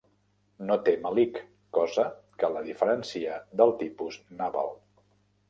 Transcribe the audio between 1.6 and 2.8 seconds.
cosa que la